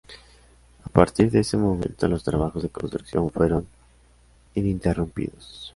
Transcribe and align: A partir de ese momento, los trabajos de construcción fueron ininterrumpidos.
A 0.83 0.89
partir 0.89 1.29
de 1.29 1.41
ese 1.41 1.57
momento, 1.57 2.07
los 2.07 2.23
trabajos 2.23 2.63
de 2.63 2.69
construcción 2.69 3.29
fueron 3.29 3.67
ininterrumpidos. 4.55 5.69